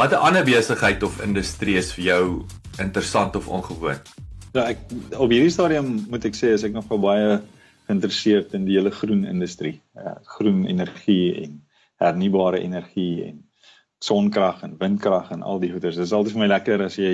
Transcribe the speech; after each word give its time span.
Watter 0.00 0.16
ander 0.16 0.44
besigheid 0.44 1.02
of 1.02 1.18
industrie 1.20 1.74
is 1.76 1.90
vir 1.92 2.04
jou 2.04 2.22
interessant 2.80 3.34
of 3.36 3.50
ongewoon? 3.52 3.98
Ja, 4.54 4.62
ek 4.70 4.86
op 5.12 5.28
hierdie 5.28 5.52
stadium 5.52 5.90
moet 6.08 6.24
ek 6.24 6.38
sê 6.38 6.54
as 6.56 6.64
ek 6.64 6.72
nog 6.72 6.86
baie 7.02 7.34
geïnteresseerd 7.90 8.54
in 8.56 8.64
die 8.64 8.78
hele 8.78 8.94
groen 8.96 9.26
industrie. 9.28 9.74
Uh, 9.92 10.14
groen 10.38 10.62
energie 10.72 11.42
en 11.42 11.58
hernubare 12.00 12.62
energie 12.64 13.26
en 13.26 13.42
sonkrag 14.00 14.64
en 14.64 14.78
windkrag 14.80 15.34
en 15.36 15.44
al 15.44 15.60
die 15.60 15.68
goeders. 15.74 16.00
Dit 16.00 16.08
is 16.08 16.16
altyd 16.16 16.38
vir 16.38 16.44
my 16.46 16.48
lekker 16.54 16.86
as 16.86 16.96
jy 16.96 17.12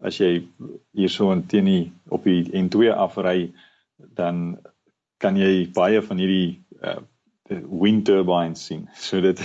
as 0.00 0.16
jy 0.16 0.32
hier 0.96 1.12
so 1.12 1.28
in 1.36 1.44
teen 1.52 1.68
die 1.68 1.84
op 2.08 2.24
die 2.24 2.48
N2 2.56 2.88
afry 3.04 3.50
dan 4.00 4.46
kan 5.20 5.36
jy 5.36 5.68
baie 5.76 6.00
van 6.08 6.24
hierdie 6.24 6.54
uh, 6.80 7.02
wind 7.48 8.04
turbines 8.04 8.66
sien. 8.66 8.88
So 9.06 9.20
dit 9.20 9.40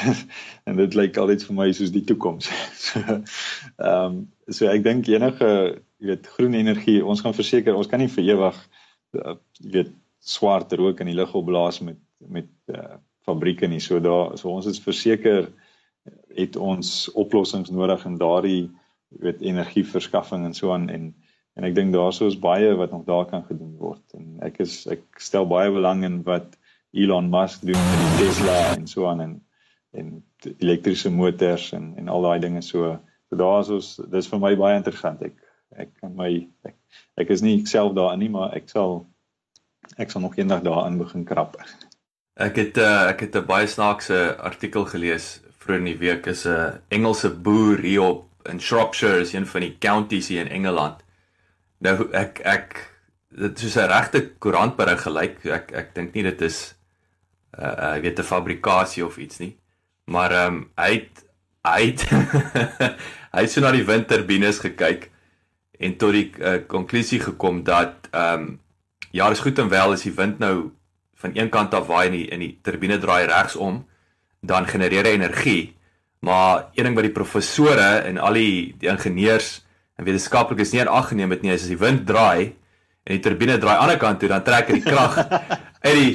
en 0.63 0.76
dit 0.80 0.95
lyk 0.95 1.17
altyd 1.17 1.44
vir 1.44 1.55
my 1.55 1.70
soos 1.76 1.91
die 1.91 2.05
toekoms. 2.08 2.49
so 2.88 2.99
ehm 3.03 3.23
um, 3.88 4.20
so 4.49 4.66
ek 4.72 4.84
dink 4.84 5.08
enige 5.12 5.50
jy 6.00 6.08
weet 6.09 6.28
groen 6.36 6.56
energie, 6.58 7.02
ons 7.06 7.22
gaan 7.22 7.36
verseker 7.36 7.75
ons 7.75 7.89
kan 7.91 8.00
nie 8.02 8.09
vir 8.09 8.31
ewig 8.31 8.59
uh, 9.19 9.36
jy 9.59 9.73
weet 9.73 9.91
swart 10.19 10.73
rook 10.80 11.02
in 11.03 11.11
die 11.11 11.17
lug 11.17 11.36
opblaas 11.36 11.81
met 11.83 12.00
met 12.19 12.50
uh, 12.72 12.97
fabrieke 13.28 13.67
nie. 13.67 13.81
So 13.83 14.00
daar 14.00 14.38
so 14.39 14.52
ons 14.52 14.67
is 14.69 14.81
verseker 14.84 15.50
het 16.36 16.56
ons 16.56 17.09
oplossings 17.19 17.69
nodig 17.69 18.06
in 18.08 18.17
daardie 18.22 18.61
jy 19.09 19.23
weet 19.25 19.44
energieverskaffing 19.44 20.45
en 20.47 20.56
so 20.56 20.72
aan 20.73 20.89
en 20.89 21.11
en 21.59 21.66
ek 21.67 21.75
dink 21.75 21.91
daarsoos 21.91 22.38
baie 22.39 22.72
wat 22.80 22.94
nog 22.95 23.03
daar 23.03 23.25
kan 23.28 23.44
gedoen 23.44 23.75
word. 23.75 24.03
En 24.16 24.39
ek 24.47 24.61
is 24.63 24.86
ek 24.88 25.03
stel 25.19 25.47
baie 25.50 25.72
belang 25.75 26.06
in 26.08 26.22
wat 26.23 26.56
Elon 26.91 27.29
Musk 27.29 27.61
doen 27.61 27.77
met 27.89 27.99
die 27.99 28.25
Tesla 28.25 28.75
en 28.75 28.87
so 28.87 29.07
aan 29.07 29.21
en 29.21 29.35
en 29.91 30.23
elektriese 30.57 31.09
motors 31.11 31.71
en 31.73 31.93
en 31.97 32.07
al 32.07 32.21
daai 32.21 32.39
dinge 32.39 32.61
so. 32.61 32.97
So 33.29 33.37
daar's 33.37 33.69
ons 33.69 33.95
dis 34.09 34.29
vir 34.29 34.39
my 34.39 34.55
baie 34.57 34.77
interessant. 34.77 35.21
Ek 35.21 35.37
ek 35.77 35.93
kan 36.01 36.15
my 36.15 36.29
ek, 36.65 36.75
ek 37.21 37.29
is 37.29 37.41
nie 37.45 37.65
self 37.69 37.93
daarin 37.97 38.19
nie, 38.19 38.29
maar 38.33 38.55
ek 38.57 38.69
sal 38.69 39.05
ek 39.97 40.11
sal 40.11 40.21
nog 40.21 40.37
eendag 40.37 40.63
daarin 40.65 40.97
begin 40.97 41.25
krap. 41.25 41.57
Ek 42.39 42.57
het 42.61 42.77
uh, 42.77 43.09
ek 43.09 43.25
het 43.27 43.35
'n 43.35 43.45
baie 43.45 43.67
snaakse 43.67 44.37
artikel 44.37 44.85
gelees 44.85 45.41
vroeër 45.59 45.79
in 45.79 45.91
die 45.91 45.99
week 45.99 46.25
is 46.25 46.45
'n 46.47 46.81
Engelse 46.89 47.29
boer 47.29 47.79
hier 47.79 48.01
op 48.01 48.25
in 48.49 48.59
Shropshire, 48.59 49.19
is 49.19 49.33
een 49.33 49.45
van 49.45 49.61
die 49.61 49.75
counties 49.79 50.27
hier 50.27 50.41
in 50.41 50.51
Engeland. 50.51 51.03
Nou 51.77 52.09
ek 52.13 52.39
ek 52.39 52.97
dit 53.29 53.61
is 53.61 53.77
'n 53.77 53.87
regte 53.87 54.29
koerantberig 54.39 55.01
gelyk. 55.01 55.45
Ek 55.45 55.71
ek 55.71 55.95
dink 55.95 56.13
nie 56.13 56.23
dit 56.23 56.41
is 56.41 56.78
uh 57.58 57.95
ek 57.95 58.03
weet 58.03 58.19
'n 58.19 58.23
fabrikasie 58.23 59.05
of 59.05 59.17
iets 59.17 59.39
nie. 59.39 59.58
Maar 60.05 60.31
ehm 60.31 60.53
um, 60.53 60.72
hy 60.75 60.92
het 60.94 61.25
hy 61.64 61.81
het 61.86 62.02
hy 63.36 63.41
het 63.41 63.52
so 63.52 63.61
na 63.61 63.72
die 63.72 63.86
windturbines 63.86 64.59
gekyk 64.59 65.09
en 65.80 65.95
tot 65.97 66.11
die 66.11 66.31
uh, 66.39 66.59
konklusie 66.67 67.19
gekom 67.19 67.64
dat 67.64 68.09
ehm 68.11 68.33
um, 68.33 68.59
ja, 69.11 69.29
dis 69.29 69.41
goed 69.41 69.59
en 69.59 69.69
wel 69.69 69.96
as 69.96 70.06
die 70.06 70.13
wind 70.13 70.40
nou 70.40 70.72
van 71.19 71.31
een 71.34 71.50
kant 71.50 71.73
af 71.73 71.88
waai 71.88 72.07
en 72.07 72.16
die 72.16 72.28
in 72.31 72.44
die 72.44 72.53
turbine 72.63 72.97
draai 72.97 73.25
regsom, 73.28 73.81
dan 74.40 74.68
genereer 74.68 75.07
hy 75.07 75.18
energie. 75.18 75.63
Maar 76.19 76.69
een 76.75 76.84
ding 76.84 76.96
wat 76.96 77.07
die 77.07 77.16
professore 77.16 77.90
en 78.07 78.18
al 78.18 78.38
die 78.40 78.75
die 78.79 78.90
ingenieurs 78.91 79.66
en 80.00 80.06
wetenskaplikes 80.07 80.72
nie 80.72 80.81
aan 80.84 80.94
ag 80.94 81.09
geneem 81.12 81.31
het 81.35 81.41
nie, 81.44 81.52
is 81.52 81.66
as 81.66 81.73
die 81.73 81.79
wind 81.79 82.06
draai 82.07 82.56
en 83.09 83.18
die 83.18 83.24
turbine 83.25 83.58
draai 83.58 83.74
aan 83.74 83.80
die 83.80 83.86
ander 83.88 84.02
kant 84.02 84.20
toe, 84.22 84.30
dan 84.30 84.44
trek 84.46 84.70
hy 84.70 84.78
die 84.78 84.86
krag 84.86 85.18
uit 85.81 85.96
die 85.97 86.12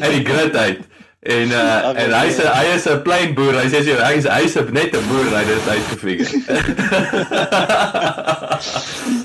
uit 0.00 0.12
die 0.14 0.24
grid 0.24 0.56
uit. 0.56 0.86
En 1.28 1.50
uh 1.50 1.98
en 1.98 2.12
hy 2.14 2.28
sê 2.30 2.46
hy 2.46 2.66
is 2.76 2.86
'n 2.86 3.02
plain 3.02 3.34
boer. 3.34 3.58
Hy 3.58 3.66
sê 3.68 3.82
hy 3.82 4.14
is 4.16 4.24
hy 4.24 4.42
is 4.46 4.54
net 4.70 4.94
'n 4.94 5.02
boer, 5.10 5.26
hy 5.34 5.42
het 5.44 5.68
uitgefigure. 5.68 6.24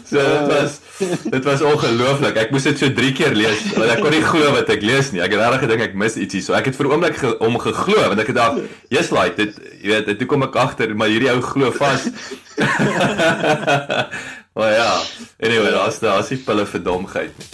so 0.10 0.18
dit 0.18 0.48
was 0.50 0.80
dit 1.24 1.44
was 1.46 1.62
ongelooflik. 1.62 2.36
Ek 2.36 2.52
moes 2.52 2.66
dit 2.66 2.78
so 2.82 2.90
3 2.90 3.14
keer 3.14 3.38
lees 3.38 3.62
want 3.78 3.94
ek 3.94 4.02
kon 4.02 4.12
nie 4.12 4.26
glo 4.26 4.52
wat 4.58 4.70
ek 4.74 4.82
lees 4.82 5.14
nie. 5.14 5.22
Ek 5.22 5.32
het 5.32 5.40
regtig 5.46 5.64
gedink 5.68 5.82
ek 5.88 5.94
mis 5.94 6.18
ietsie. 6.18 6.42
So 6.42 6.58
ek 6.58 6.66
het 6.66 6.76
vir 6.76 6.90
'n 6.90 6.92
oomblik 6.98 7.16
ge, 7.22 7.38
om 7.40 7.62
geglo 7.62 8.02
want 8.10 8.20
ek 8.20 8.28
het 8.28 8.36
gedag, 8.36 8.58
"Yes, 8.90 9.12
like 9.14 9.38
dit 9.38 9.54
jy 9.80 9.88
weet, 9.94 10.18
toe 10.18 10.28
kom 10.28 10.44
ek 10.44 10.56
agter, 10.56 10.96
maar 10.96 11.08
hierdie 11.08 11.30
ou 11.32 11.42
glo 11.42 11.72
vas." 11.72 12.10
Maar 14.53 14.72
ja, 14.72 15.02
anyway, 15.40 15.72
daar's 15.72 16.00
daar's 16.00 16.28
die 16.30 16.38
pille 16.38 16.66
vir 16.66 16.84
domheid. 16.84 17.47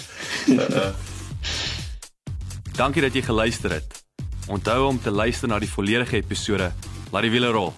Dankie 2.80 3.02
dat 3.02 3.16
jy 3.16 3.22
geluister 3.24 3.72
het. 3.72 4.04
Onthou 4.48 4.88
om 4.88 5.00
te 5.02 5.12
luister 5.12 5.48
na 5.48 5.60
die 5.60 5.70
volledige 5.72 6.20
episode. 6.20 6.72
Laat 7.12 7.28
die 7.28 7.32
wiele 7.32 7.52
rol. 7.56 7.74